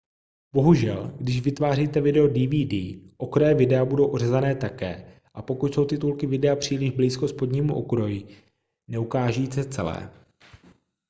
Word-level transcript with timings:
bohužel 0.55 1.15
když 1.19 1.41
vytváříte 1.41 2.01
video 2.01 2.27
dvd 2.27 2.99
okraje 3.17 3.55
videa 3.55 3.85
budou 3.85 4.07
ořezané 4.07 4.55
také 4.55 5.19
a 5.33 5.41
pokud 5.41 5.73
jsou 5.73 5.85
titulky 5.85 6.27
videa 6.27 6.55
příliš 6.55 6.91
blízko 6.91 7.27
spodnímu 7.27 7.75
okraji 7.83 8.27
neukáží 8.87 9.47
se 9.51 9.65
celé 9.69 10.11